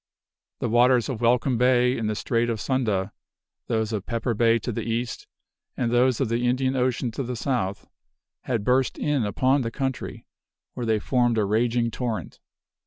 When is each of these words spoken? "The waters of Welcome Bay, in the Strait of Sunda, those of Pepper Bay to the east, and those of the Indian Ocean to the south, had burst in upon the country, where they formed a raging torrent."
"The 0.61 0.67
waters 0.69 1.09
of 1.09 1.21
Welcome 1.21 1.59
Bay, 1.59 1.95
in 1.95 2.07
the 2.07 2.15
Strait 2.15 2.49
of 2.49 2.59
Sunda, 2.59 3.13
those 3.67 3.93
of 3.93 4.07
Pepper 4.07 4.33
Bay 4.33 4.57
to 4.57 4.71
the 4.71 4.81
east, 4.81 5.27
and 5.77 5.91
those 5.91 6.19
of 6.19 6.27
the 6.27 6.47
Indian 6.47 6.75
Ocean 6.75 7.11
to 7.11 7.21
the 7.21 7.35
south, 7.35 7.87
had 8.45 8.63
burst 8.63 8.97
in 8.97 9.23
upon 9.23 9.61
the 9.61 9.69
country, 9.69 10.25
where 10.73 10.87
they 10.87 10.97
formed 10.97 11.37
a 11.37 11.45
raging 11.45 11.91
torrent." 11.91 12.39